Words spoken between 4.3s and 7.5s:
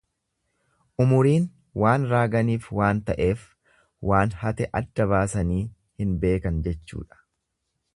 hate adda baasanii hin beekan jechuudha.